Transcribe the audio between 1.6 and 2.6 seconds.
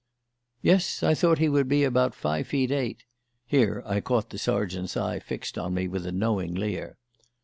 be about five